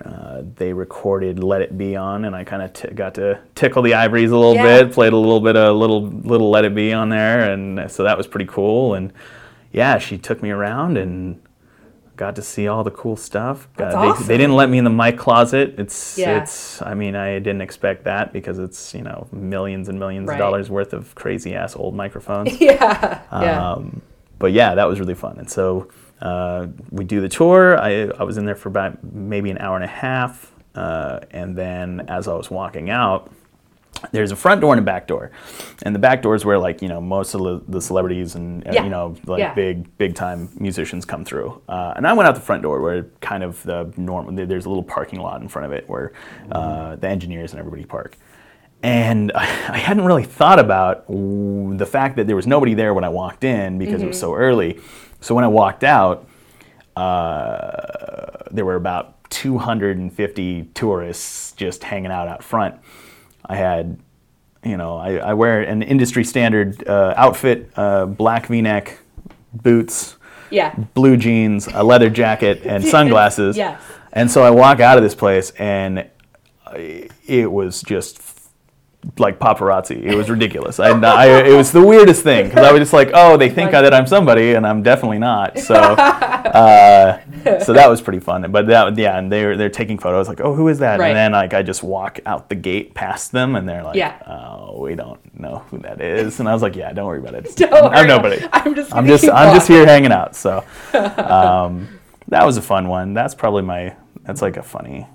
[0.06, 3.82] uh, they recorded "Let It Be" on, and I kind of t- got to tickle
[3.82, 4.84] the ivories a little Yeah.
[4.84, 8.04] bit, played a little bit of little little "Let It Be" on there, and so
[8.04, 8.94] that was pretty cool.
[8.96, 9.14] And
[9.72, 11.42] yeah, she took me around and
[12.18, 13.68] got to see all the cool stuff.
[13.78, 14.28] That's Uh, they, awesome.
[14.28, 15.76] they didn't let me in the mic closet.
[15.78, 16.42] It's Yeah.
[16.42, 16.82] it's.
[16.82, 20.36] I mean, I didn't expect that because it's you know millions and millions Right.
[20.36, 22.60] of dollars worth of crazy ass old microphones.
[22.62, 23.20] yeah.
[23.32, 23.72] Yeah.
[23.72, 24.02] Um,
[24.40, 25.38] but yeah, that was really fun.
[25.40, 25.88] And so
[26.22, 27.80] uh, we do the tour.
[27.80, 30.52] I, I was in there for about maybe an hour and a half.
[30.76, 33.32] Uh, and then as I was walking out,
[34.12, 35.32] there's a front door and a back door.
[35.84, 38.72] And the back door is where like, you know, most of the, celebrities and, uh,
[38.74, 38.84] Yeah.
[38.84, 39.54] you know, like Yeah.
[39.54, 41.62] big, big time musicians come through.
[41.70, 44.70] Uh, and I went out the front door where kind of the normal, there's a
[44.70, 46.14] little parking lot in front of it where
[46.52, 48.18] uh, the engineers and everybody park.
[48.82, 49.46] And I
[49.78, 53.78] hadn't really thought about the fact that there was nobody there when I walked in
[53.78, 54.80] because it was so early.
[55.22, 56.28] So when I walked out,
[56.96, 62.76] uh, there were about 250 tourists just hanging out out front.
[63.46, 64.00] I had,
[64.64, 69.00] you know, I, I wear an industry standard uh, outfit, uh, black V-neck,
[69.54, 70.18] boots,
[70.50, 70.76] yeah.
[70.94, 73.56] blue jeans, a leather jacket, and sunglasses.
[73.56, 73.82] Yes.
[74.14, 76.10] And so I walk out of this place, and
[76.76, 78.22] it was just
[79.18, 80.04] like paparazzi.
[80.04, 80.80] It was ridiculous.
[80.80, 83.72] I, I, it was the weirdest thing because I was just like, oh, they think
[83.72, 85.58] that I'm somebody, and I'm definitely not.
[85.58, 87.20] So, uh,
[87.64, 88.52] so that was pretty fun.
[88.52, 90.28] But that, yeah, and they're they're taking photos.
[90.28, 91.00] Like, oh, who is that?
[91.00, 91.10] Right.
[91.10, 94.22] And then like I just walk out the gate past them, and they're like, Yeah.
[94.28, 96.40] oh, we don't know who that is.
[96.40, 97.56] And I was like, yeah, don't worry about it.
[97.56, 98.08] Don't I'm worry.
[98.08, 98.48] nobody.
[98.54, 98.94] I'm just.
[98.94, 100.36] I'm just I'm just here hanging out.
[100.36, 101.88] So um,
[102.28, 103.14] that was a fun one.
[103.14, 105.08] That's probably my that's like a funny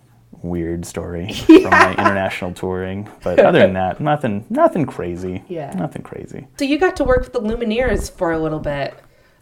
[0.48, 3.08] weird story from my international touring.
[3.22, 5.42] But other than that, nothing nothing crazy.
[5.48, 5.72] Yeah.
[5.74, 6.46] Nothing crazy.
[6.58, 8.94] So you got to work with the Lumineers for a little bit.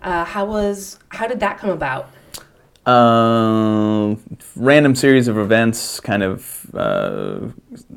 [0.02, 0.98] Uh, how was?
[1.08, 2.10] How did that come about?
[2.86, 4.20] Um,
[4.56, 7.48] random series of events kind of uh,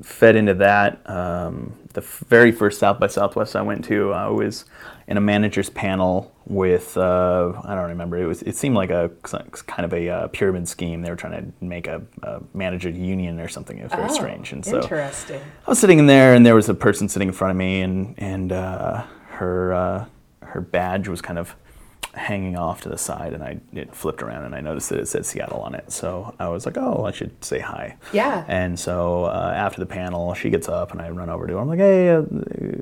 [0.02, 1.02] fed into that.
[1.10, 4.64] Um, the f- very first South by Southwest I went to, I was
[5.08, 8.18] in a manager's panel with uh, I don't remember.
[8.18, 11.02] It was it seemed like a kind of a uh, pyramid scheme.
[11.02, 13.78] They were trying to make a, a manager union or something.
[13.78, 14.54] It was very Oh, strange.
[14.54, 15.42] And so interesting.
[15.66, 17.82] I was sitting in there, and there was a person sitting in front of me,
[17.82, 20.06] and and uh, her uh,
[20.42, 21.56] her badge was kind of
[22.18, 25.08] hanging off to the side, and I it flipped around, and I noticed that it
[25.08, 25.92] said Seattle on it.
[25.92, 27.96] So I was like, oh, I should say hi.
[28.12, 28.44] Yeah.
[28.48, 31.60] And so uh, after the panel, she gets up, and I run over to her.
[31.60, 32.24] I'm like, hey, uh,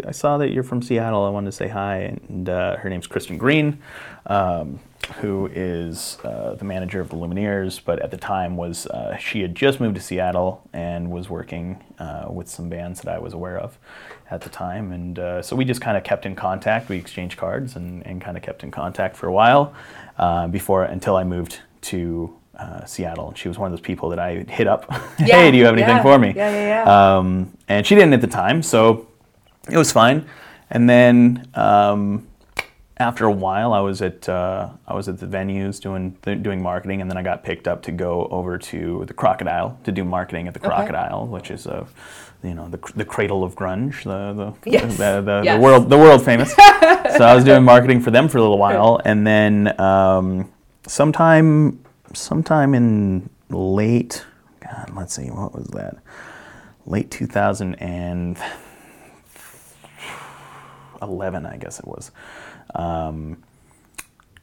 [0.08, 1.24] I saw that you're from Seattle.
[1.24, 2.18] I wanted to say hi.
[2.30, 3.80] And uh, her name's Kristen Green.
[4.28, 4.80] Um,
[5.18, 9.42] who is uh, the manager of the Lumineers, but at the time was uh, she
[9.42, 13.34] had just moved to Seattle and was working uh, with some bands that I was
[13.34, 13.78] aware of
[14.32, 16.90] at the time, and uh, so we just kind of kept in contact.
[16.90, 19.74] We exchanged cards and, and kind of kept in contact for a while
[20.18, 23.30] uh, before until I moved to uh, Seattle.
[23.30, 24.90] And she was one of those people that I hit up.
[25.20, 26.34] Yeah, hey, do you have anything yeah, for me?
[26.36, 27.18] yeah, yeah, yeah.
[27.18, 29.08] Um, and she didn't at the time, so
[29.72, 30.26] it was fine.
[30.70, 32.28] And then um,
[32.98, 37.02] after a while, I was at uh, I was at the venues doing doing marketing,
[37.02, 40.48] and then I got picked up to go over to the Crocodile to do marketing
[40.48, 41.88] at the Crocodile, which is a
[42.44, 44.98] you know the, the cradle of grunge, the the, Yes.
[44.98, 45.58] the, the, Yes.
[45.58, 46.54] the world the world famous.
[46.56, 50.52] so I was doing marketing for them for a little while, and then um,
[50.88, 51.80] sometime
[52.14, 54.26] sometime in late
[54.62, 55.98] God, let's see, what was that?
[56.88, 58.38] Late 2011,
[61.46, 62.12] I guess it was.
[62.74, 63.44] Um,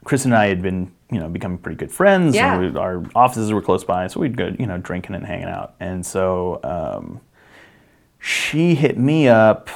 [0.04, 2.34] Chris and I had been, you know, becoming pretty good friends.
[2.34, 2.60] Yeah.
[2.60, 5.48] And we, our offices were close by, so we'd go, you know, drinking and hanging
[5.48, 5.74] out.
[5.80, 7.20] And so um,
[8.18, 9.68] she hit me up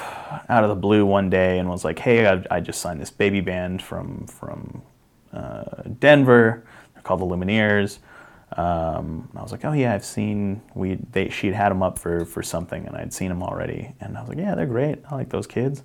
[0.48, 3.10] out of the blue one day and was like, "Hey, I, I just signed this
[3.10, 4.82] baby band from from
[5.32, 6.64] uh, Denver.
[6.94, 7.98] They're called the Lumineers."
[8.56, 11.98] Um, and I was like, "Oh yeah, I've seen we they she'd had them up
[11.98, 14.98] for for something, and I'd seen them already." And I was like, "Yeah, they're great.
[15.10, 15.82] I like those kids."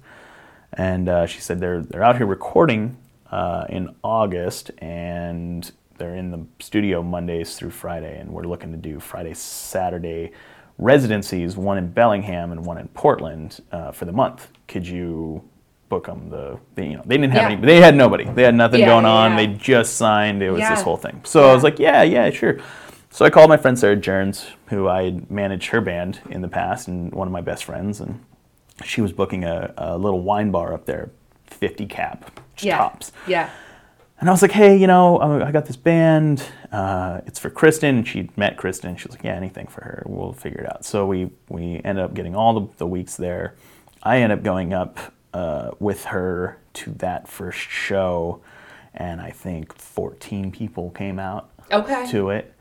[0.73, 2.97] And uh, she said they're they're out here recording
[3.31, 8.77] uh, in August, and they're in the studio Mondays through Friday, and we're looking to
[8.77, 10.31] do Friday, Saturday
[10.77, 14.47] residencies, one in Bellingham and one in Portland uh, for the month.
[14.67, 15.43] Could you
[15.89, 16.29] book them?
[16.29, 17.57] The they, you know they didn't have Yeah.
[17.57, 19.31] any, they had nobody, they had nothing Yeah, going on.
[19.31, 19.37] yeah.
[19.37, 20.41] They just signed.
[20.41, 21.21] It was this whole thing.
[21.25, 22.57] So I was like, yeah, yeah, sure.
[23.11, 26.47] So I called my friend Sarah Jerns, who I had managed her band in the
[26.47, 28.23] past, and one of my best friends, and
[28.83, 31.09] she was booking a, a little wine bar up there,
[31.47, 32.77] 50 cap, Yeah.
[32.77, 33.11] tops.
[33.27, 33.49] Yeah.
[34.19, 36.43] And I was like, hey, you know, I I got this band.
[36.71, 37.97] Uh, it's for Kristen.
[37.97, 38.95] And she'd met Kristen.
[38.95, 40.03] She was like, yeah, anything for her.
[40.05, 40.85] We'll figure it out.
[40.85, 43.55] So we, we ended up getting all the, the weeks there.
[44.03, 44.99] I ended up going up
[45.33, 48.41] uh, with her to that first show.
[48.93, 52.05] And I think 14 people came out Okay.
[52.11, 52.53] to it.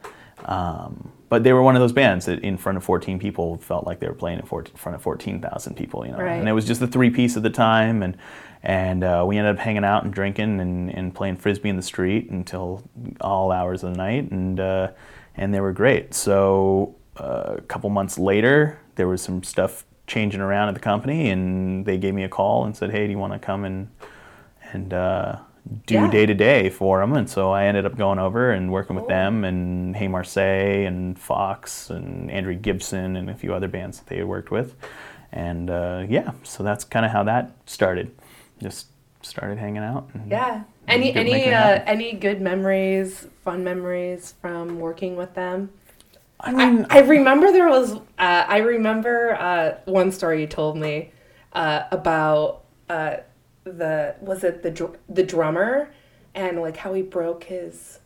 [0.47, 3.87] Um, but they were one of those bands that in front of 14 people felt
[3.87, 6.19] like they were playing in, 14, in front of 14,000 people, you know.
[6.19, 6.33] Right.
[6.33, 8.19] And it was just the three piece at the time, and
[8.63, 11.83] and uh, we ended up hanging out and drinking and, and playing frisbee in the
[11.83, 12.83] street until
[13.21, 14.91] all hours of the night, and uh,
[15.37, 16.15] and they were great.
[16.15, 21.31] So uh, a couple months later, there was some stuff changing around at the company,
[21.31, 23.89] and they gave me a call and said, "Hey, do you want to come and
[24.73, 25.37] and uh,
[25.87, 28.97] do day to day for them?" And so I ended up going over and working
[28.97, 33.99] with them and Hey Marseilles and Fox and Andrew Gibson and a few other bands
[33.99, 34.75] that they had worked with.
[35.33, 38.15] And uh, yeah, so that's kind of how that started.
[38.63, 38.89] Just
[39.23, 40.09] started hanging out.
[40.15, 40.63] And Yeah.
[40.89, 45.71] Any Good any uh, any good memories, fun memories from working with them?
[46.41, 47.93] I mean, I remember there was.
[47.93, 51.13] Uh, I remember uh, one story you told me
[51.53, 53.19] uh, about uh,
[53.65, 55.91] the was it the dr- the drummer
[56.35, 57.99] and like how he broke his.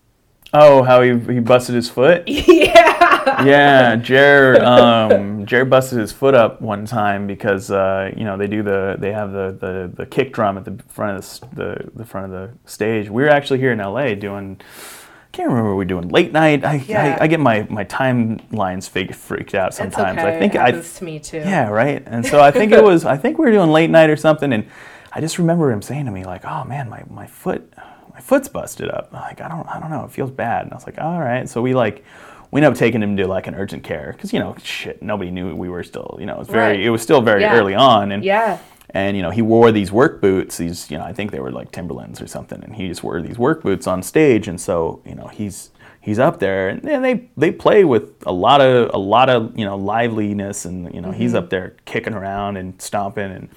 [0.53, 2.25] oh, how he, he busted his foot.
[2.29, 3.45] yeah.
[3.45, 8.47] yeah, Jer um, Jer busted his foot up one time because uh, you know they
[8.47, 11.91] do the they have the, the, the kick drum at the front of the, the
[11.97, 13.09] the front of the stage.
[13.09, 14.61] We were actually here in LA doing.
[14.61, 16.65] I can't remember what we were doing late night.
[16.65, 17.17] I, Yeah.
[17.21, 20.19] I, I get my my timelines fig- freaked out sometimes.
[20.19, 20.37] okay.
[20.37, 21.39] I think it I to me too.
[21.39, 22.03] yeah right.
[22.07, 24.53] And so I think it was I think we were doing late night or something,
[24.53, 24.67] and
[25.15, 27.73] I just remember him saying to me like, "Oh man, my, my foot
[28.13, 30.65] my foot's busted up." Like I don't I don't know, it feels bad.
[30.65, 32.05] And I was like, "All right." So we like
[32.51, 35.31] we ended up taking him to like an urgent care because you know shit nobody
[35.31, 36.81] knew we were still you know it was very Right.
[36.87, 37.57] it was still very Yeah.
[37.59, 38.59] early on and Yeah.
[38.91, 41.51] and you know he wore these work boots these you know i think they were
[41.51, 45.01] like timberlands or something and he just wore these work boots on stage and so
[45.05, 48.89] you know he's he's up there and, and they they play with a lot of
[48.95, 51.39] a lot of you know liveliness and you know he's mm-hmm.
[51.39, 53.49] up there kicking around and stomping and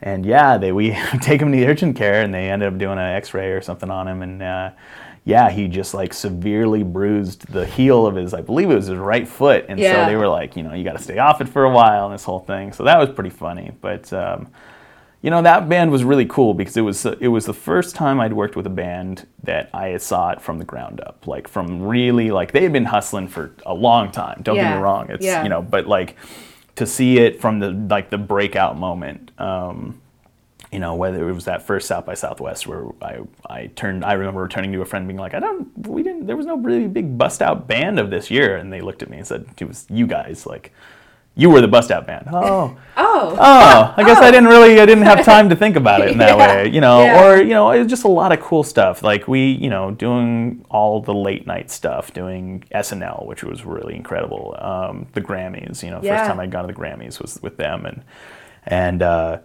[0.00, 2.98] and yeah they we take him to the urgent care and they ended up doing
[2.98, 4.70] an x-ray or something on him and uh,
[5.24, 8.96] yeah he just like severely bruised the heel of his i believe it was his
[8.96, 10.04] right foot and Yeah.
[10.04, 12.06] so they were like you know you got to stay off it for a while
[12.06, 14.48] and this whole thing so that was pretty funny but um,
[15.20, 18.20] you know that band was really cool because it was it was the first time
[18.20, 21.82] I'd worked with a band that I saw it from the ground up, like from
[21.82, 24.42] really like they had been hustling for a long time.
[24.44, 25.42] Don't get me wrong, it's yeah.
[25.42, 26.16] you know, but like
[26.76, 29.27] to see it from the like the breakout moment.
[29.38, 30.00] Um,
[30.72, 34.12] you know, whether it was that first South by Southwest where I, I turned, I
[34.14, 36.88] remember turning to a friend being like, I don't, we didn't, there was no really
[36.88, 38.56] big bust out band of this year.
[38.56, 40.72] And they looked at me and said, it was you guys, like,
[41.36, 42.26] you were the bust out band.
[42.32, 43.36] Oh, Oh.
[43.38, 46.18] oh, I guess I didn't really, I didn't have time to think about it in
[46.18, 47.24] that Yeah, way, you know, yeah.
[47.26, 49.02] or, you know, it was just a lot of cool stuff.
[49.02, 53.94] Like we, you know, doing all the late night stuff, doing SNL, which was really
[53.96, 54.54] incredible.
[54.58, 56.18] Um, the Grammys, you know, Yeah.
[56.18, 57.86] first time I'd gone to the Grammys was with them.
[57.86, 58.02] And,
[58.68, 59.38] and, uh,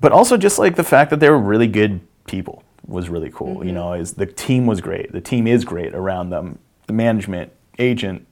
[0.00, 3.56] but also just like the fact that they were really good people was really cool.
[3.56, 3.66] Mm-hmm.
[3.66, 5.12] You know, is the team was great.
[5.12, 6.58] The team is great around them.
[6.86, 8.26] The management, agent,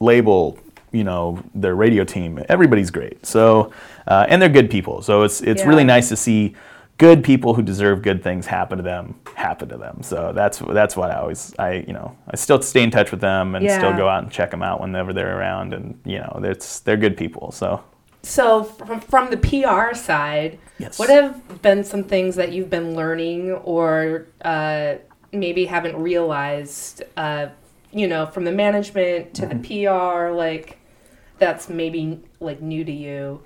[0.00, 0.58] label,
[0.92, 3.24] you know, their radio team, everybody's great.
[3.24, 3.72] So,
[4.06, 5.02] uh, and they're good people.
[5.02, 6.54] So it's it's really nice to see
[6.98, 10.02] good people who deserve good things happen to them happen to them.
[10.02, 13.20] So that's that's what I always I you know I still stay in touch with
[13.20, 15.72] them and still go out and check them out whenever they're around.
[15.72, 17.52] And you know, it's they're good people.
[17.52, 17.82] So.
[18.26, 20.98] So from from the PR side, Yes.
[20.98, 24.94] what have been some things that you've been learning or uh,
[25.32, 27.04] maybe haven't realized?
[27.16, 27.46] Uh,
[27.92, 29.62] you know, from the management to Mm-hmm.
[29.62, 30.78] the PR, like
[31.38, 33.40] that's maybe like new to you.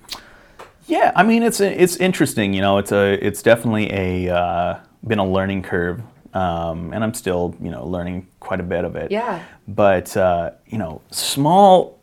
[0.86, 2.54] Yeah, I mean it's it's interesting.
[2.54, 6.00] You know, it's a it's definitely a uh, been a learning curve
[6.32, 9.10] um, and I'm still you know learning quite a bit of it.
[9.12, 9.42] Yeah.
[9.68, 11.99] But uh, you know, small.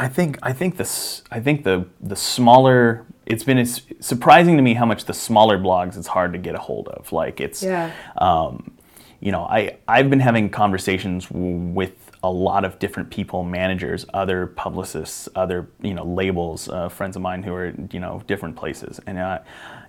[0.00, 4.62] I think I think this I think the the smaller it's been it's surprising to
[4.62, 7.12] me how much the smaller blogs it's hard to get a hold of.
[7.12, 7.92] Like it's Yeah.
[8.16, 8.72] um,
[9.20, 14.06] you know, I, I've been having conversations w- with a lot of different people, managers,
[14.14, 18.56] other publicists, other, you know, labels, uh, friends of mine who are, you know, different
[18.56, 18.98] places.
[19.06, 19.40] And, uh,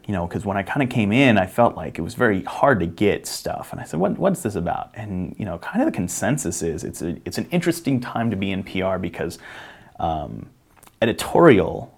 [0.05, 2.43] you know, because when I kind of came in, I felt like it was very
[2.43, 3.71] hard to get stuff.
[3.71, 4.91] And I said, what, what's this about?
[4.95, 8.35] And, you know, kind of the consensus is it's, a, it's an interesting time to
[8.35, 9.39] be in PR because
[10.01, 10.49] um,
[11.01, 11.97] editorial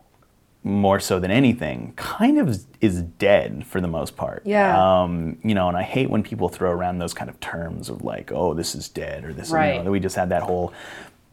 [0.66, 4.44] more so than anything, kind of is dead for the most part.
[4.46, 5.02] Yeah.
[5.02, 8.02] Um, you know, and I hate when people throw around those kind of terms of
[8.04, 9.50] like, oh, this is dead, or this.
[9.50, 9.76] Right.
[9.76, 10.74] You know, we just had that whole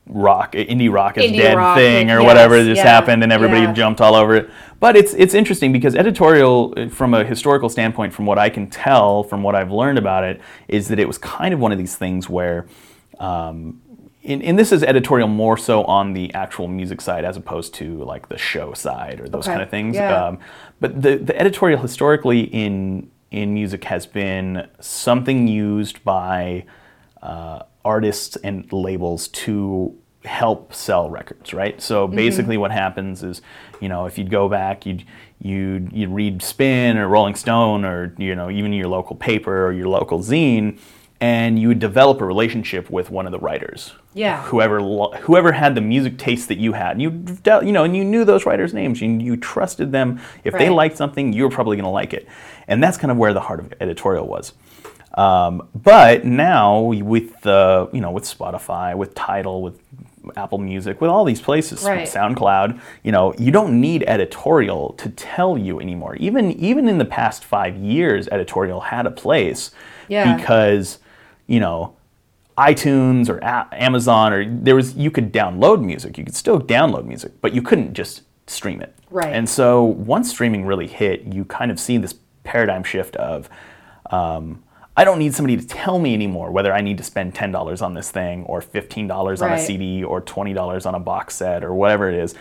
[0.06, 3.32] rock, indie rock is Indie dead rock, thing, or yes, whatever just yeah, happened, and
[3.32, 3.72] everybody yeah.
[3.72, 4.50] jumped all over it.
[4.80, 8.68] But it's it's interesting because editorial, uh, from a historical standpoint, from what I can
[8.68, 11.78] tell, from what I've learned about it, is that it was kind of one of
[11.78, 12.66] these things where.
[13.18, 13.82] Um,
[14.24, 18.02] and, and this is editorial more so on the actual music side as opposed to
[18.04, 19.96] like the show side or those Okay, kind of things.
[19.96, 20.26] yeah.
[20.26, 20.38] Um,
[20.80, 26.64] but the, the editorial historically in in music has been something used by
[27.22, 31.80] uh, artists and labels to help sell records, right?
[31.80, 33.40] So basically, what happens is,
[33.80, 35.04] you know, if you'd go back, you'd
[35.40, 39.72] you'd you'd read Spin or Rolling Stone or you know even your local paper or
[39.72, 40.78] your local zine,
[41.20, 43.92] and you would develop a relationship with one of the writers.
[44.14, 44.42] Yeah.
[44.44, 47.24] Whoever whoever had the music taste that you had, you
[47.62, 50.20] you know, and you knew those writers' names, you you trusted them.
[50.44, 52.26] If they liked something, you were probably going to like it,
[52.68, 54.54] and that's kind of where the heart of editorial was.
[55.14, 59.78] Um, but now with the you know with Spotify, with Tidal, with
[60.36, 62.06] Apple Music, with all these places, Right.
[62.06, 66.14] SoundCloud, you know, you don't need editorial to tell you anymore.
[66.16, 69.70] Even even in the past five years, editorial had a place
[70.08, 70.36] Yeah.
[70.36, 70.98] because
[71.50, 71.96] you know
[72.56, 76.16] iTunes or a- Amazon or there was you could download music.
[76.16, 78.94] You could still download music, but you couldn't just stream it.
[79.10, 79.32] Right.
[79.32, 83.48] And so once streaming really hit, you kind of see this paradigm shift of
[84.10, 84.62] um,
[84.96, 87.82] I don't need somebody to tell me anymore whether I need to spend ten dollars
[87.82, 91.34] on this thing or fifteen dollars on a CD or twenty dollars on a box
[91.36, 92.34] set or whatever it is.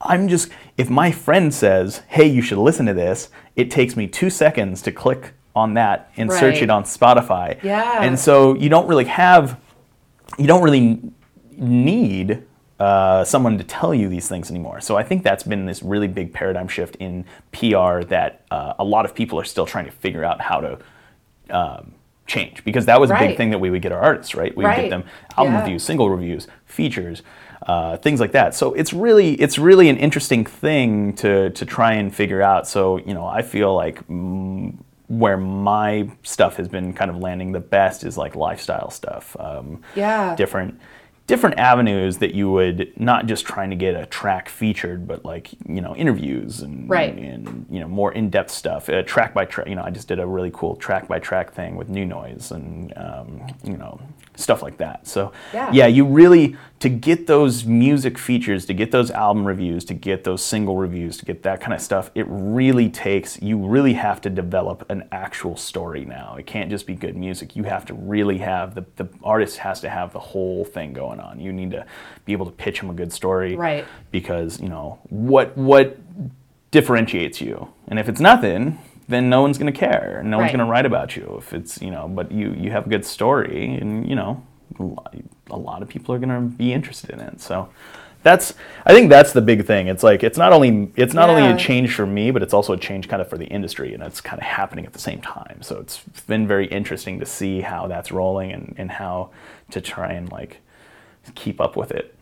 [0.00, 4.06] I'm just if my friend says, "Hey, you should listen to this," it takes me
[4.06, 7.62] two seconds to click on that and search it on Spotify.
[7.62, 8.02] Yeah.
[8.02, 9.58] And so you don't really have,
[10.38, 11.00] you don't really
[11.56, 12.42] need
[12.80, 14.80] uh, someone to tell you these things anymore.
[14.80, 18.84] So I think that's been this really big paradigm shift in PR that uh, a
[18.84, 20.78] lot of people are still trying to figure out how to.
[21.50, 21.94] Um,
[22.28, 24.62] change because that was a big thing that we would get our artists right we
[24.62, 24.82] would Right.
[24.82, 25.02] get them
[25.36, 25.60] album Yeah.
[25.60, 27.22] reviews single reviews features
[27.66, 31.94] uh, things like that so it's really it's really an interesting thing to to try
[31.94, 34.72] and figure out so you know i feel like mm,
[35.18, 39.82] where my stuff has been kind of landing the best is like lifestyle stuff um,
[39.94, 40.34] Yeah.
[40.36, 40.80] different
[41.26, 45.50] different avenues that you would not just trying to get a track featured but like
[45.68, 47.16] you know interviews and Right.
[47.16, 50.18] and you know more in-depth stuff uh, track by track you know i just did
[50.18, 54.00] a really cool track by track thing with new noise and um, you know
[54.34, 55.70] stuff like that so Yeah.
[55.72, 60.24] yeah you really to get those music features to get those album reviews to get
[60.24, 64.20] those single reviews to get that kind of stuff it really takes you really have
[64.22, 67.94] to develop an actual story now it can't just be good music you have to
[67.94, 71.40] really have the, the artist has to have the whole thing going on.
[71.40, 71.84] You need to
[72.24, 73.84] be able to pitch them a good story Right.
[74.10, 75.98] because you know what what
[76.70, 77.68] differentiates you?
[77.88, 80.64] And if it's nothing then no one's going to care and no one's going to
[80.64, 84.08] write about you if it's you know but you you have a good story and
[84.08, 84.42] you know
[85.50, 87.40] a lot of people are going to be interested in it.
[87.40, 87.68] So
[88.22, 88.54] that's
[88.86, 89.88] i think that's the big thing.
[89.88, 92.72] It's like it's not only it's not only a change for me but it's also
[92.72, 95.20] a change kind of for the industry and it's kind of happening at the same
[95.20, 95.60] time.
[95.60, 95.98] So it's
[96.28, 99.30] been very interesting to see how that's rolling and, and how
[99.72, 100.60] to try and like
[101.34, 102.14] keep up with it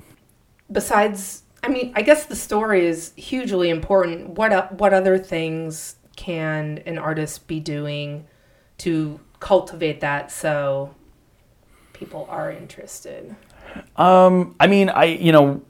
[0.71, 6.79] besides i mean i guess the story is hugely important what what other things can
[6.87, 8.27] an artist be doing
[8.79, 10.95] to cultivate that so
[11.93, 13.35] people are interested
[14.59, 15.63] I mean, I you know,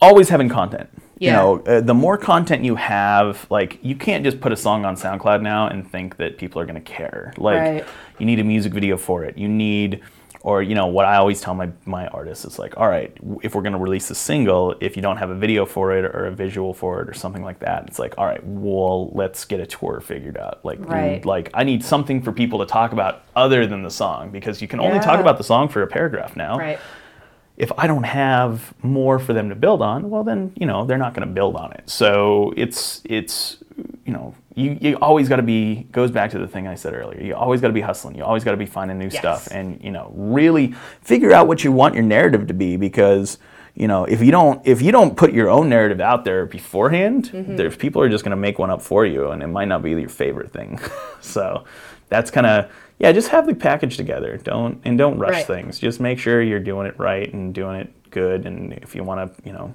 [0.00, 0.88] always having content.
[1.18, 4.86] You know, uh, the more content you have, like you can't just put a song
[4.86, 7.34] on SoundCloud now and think that people are going to care.
[7.36, 7.84] Like Right.
[8.18, 9.36] you need a music video for it.
[9.36, 10.00] You need
[10.42, 13.54] or you know what I always tell my my artists is like, all right, if
[13.54, 16.26] we're going to release a single, if you don't have a video for it or
[16.26, 19.60] a visual for it or something like that, it's like, all right, well, let's get
[19.60, 20.64] a tour figured out.
[20.64, 21.24] Like, Right.
[21.24, 24.68] like I need something for people to talk about other than the song because you
[24.68, 26.78] can only talk about the song for a paragraph now right
[27.60, 30.96] if I don't have more for them to build on, well then, you know, they're
[30.96, 31.90] not going to build on it.
[31.90, 33.58] So it's it's
[34.10, 36.94] you know, you, you always got to be goes back to the thing I said
[36.94, 37.22] earlier.
[37.22, 38.16] You always got to be hustling.
[38.16, 39.18] You always got to be finding new Yes.
[39.18, 42.76] stuff, and you know, really figure out what you want your narrative to be.
[42.76, 43.38] Because
[43.76, 47.30] you know, if you don't if you don't put your own narrative out there beforehand,
[47.32, 47.54] Mm-hmm.
[47.54, 49.82] there's people are just going to make one up for you, and it might not
[49.82, 50.80] be your favorite thing.
[51.20, 51.64] so
[52.08, 53.12] that's kind of yeah.
[53.12, 54.36] Just have the package together.
[54.38, 55.46] Don't and don't rush Right.
[55.46, 55.78] things.
[55.78, 58.46] Just make sure you're doing it right and doing it good.
[58.46, 59.72] And if you want to, you know.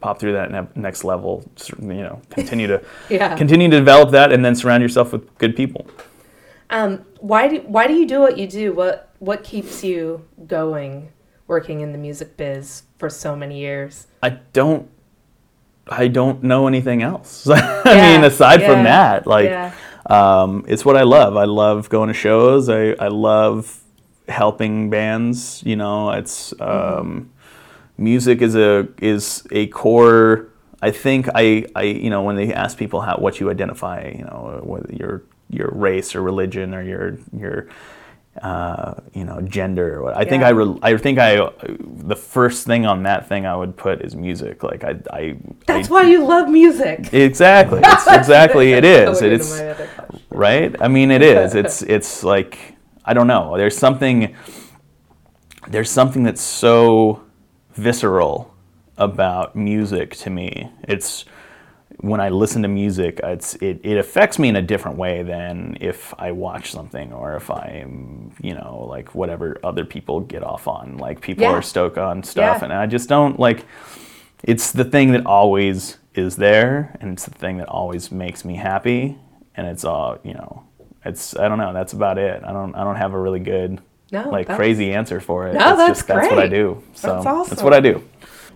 [0.00, 1.44] Pop through that ne- next level,
[1.80, 2.20] you know.
[2.30, 3.36] Continue to Yeah.
[3.36, 5.86] continue to develop that, and then surround yourself with good people.
[6.70, 8.72] Um, why do why do you do what you do?
[8.72, 11.08] What what keeps you going,
[11.46, 14.06] working in the music biz for so many years?
[14.22, 14.88] I don't
[15.88, 17.48] I don't know anything else.
[17.48, 19.72] I Yeah, mean, aside yeah, from that, like yeah.
[20.06, 21.36] um, it's what I love.
[21.36, 22.68] I love going to shows.
[22.68, 23.80] I, I love
[24.28, 25.62] helping bands.
[25.64, 27.30] You know, it's um,
[27.98, 30.48] music is a is a core.
[30.80, 34.24] I think I, I you know when they ask people how what you identify, you
[34.24, 37.66] know, whether your your race or religion or your your
[38.42, 39.96] uh, you know gender.
[39.96, 41.50] or what- I think I re- I think I
[42.06, 44.62] the first thing on that thing I would put is music.
[44.62, 45.36] Like I I
[45.66, 47.12] That's I, why you love music.
[47.12, 49.20] exactly it's exactly it is.
[49.22, 50.22] It's my other question.
[50.30, 50.76] right?
[50.80, 51.54] I mean, it is.
[51.62, 53.56] It's it's like I don't know.
[53.56, 54.36] There's something
[55.66, 57.22] there's something that's so
[57.78, 58.54] visceral
[58.98, 60.70] about music to me.
[60.82, 61.24] It's
[62.00, 65.78] when I listen to music, it's it, it affects me in a different way than
[65.80, 70.68] if I watch something or if I'm, you know, like whatever other people get off
[70.68, 70.96] on.
[70.98, 71.52] Like people Yeah.
[71.52, 72.64] are stoked on stuff Yeah.
[72.64, 73.64] and I just don't like
[74.44, 78.54] it's the thing that always is there and it's the thing that always makes me
[78.56, 79.16] happy
[79.56, 80.62] and it's all you know
[81.04, 83.80] it's i don't know that's about it i don't i don't have a really good
[84.10, 87.14] No, like crazy answer for it No, it's that's just that's what i do so
[87.14, 87.50] That's awesome.
[87.50, 88.02] that's what i do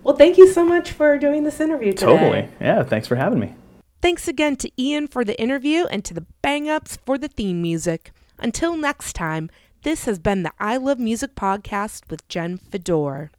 [0.03, 2.05] Well, thank you so much for doing this interview today.
[2.05, 3.53] totally yeah thanks for having me
[4.01, 7.61] Thanks again to Ian for the interview and to the Bang Ups for the theme
[7.61, 8.11] music.
[8.37, 9.49] Until next time,
[9.83, 13.31] this has been the I Love Music podcast with Jen Fedor.